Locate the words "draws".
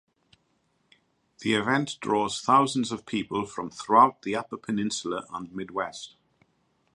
2.01-2.41